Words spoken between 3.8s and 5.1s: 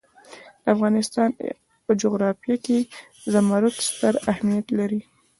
ستر اهمیت لري.